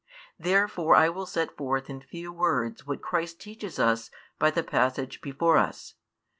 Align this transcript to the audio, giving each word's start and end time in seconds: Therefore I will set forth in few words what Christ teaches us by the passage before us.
Therefore 0.39 0.95
I 0.95 1.09
will 1.09 1.27
set 1.27 1.55
forth 1.55 1.87
in 1.87 2.01
few 2.01 2.33
words 2.33 2.87
what 2.87 3.03
Christ 3.03 3.39
teaches 3.39 3.77
us 3.77 4.09
by 4.39 4.49
the 4.49 4.63
passage 4.63 5.21
before 5.21 5.57
us. 5.59 5.93